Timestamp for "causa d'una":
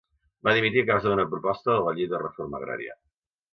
0.87-1.27